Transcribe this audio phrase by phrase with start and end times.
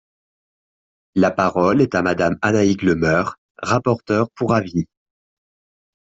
[1.13, 4.87] La parole est à Madame Annaïg Le Meur, rapporteure pour avis.